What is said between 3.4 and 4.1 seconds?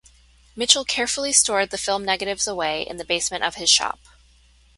of his shop.